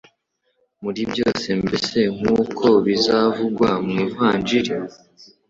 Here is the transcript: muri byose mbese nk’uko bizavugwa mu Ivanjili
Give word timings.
muri 0.83 1.01
byose 1.11 1.47
mbese 1.63 1.99
nk’uko 2.15 2.67
bizavugwa 2.85 3.69
mu 3.87 3.93
Ivanjili 4.07 4.75